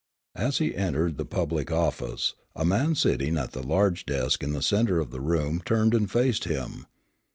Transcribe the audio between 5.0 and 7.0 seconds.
the room turned and faced him.